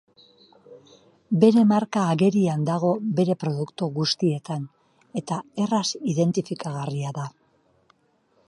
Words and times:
Bere 1.43 1.65
marka 1.71 2.05
agerian 2.13 2.63
dago 2.69 2.89
bere 3.21 3.37
produktu 3.43 3.91
guztietan 3.99 4.67
eta 5.23 5.41
erraz 5.67 5.87
identifikagarria 6.15 7.17
da. 7.21 7.29